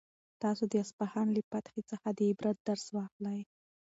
تاسو 0.41 0.63
د 0.71 0.73
اصفهان 0.83 1.27
له 1.35 1.41
فتحې 1.51 1.81
څخه 1.91 2.07
د 2.17 2.19
عبرت 2.29 2.57
درس 2.67 2.85
واخلئ. 2.95 3.39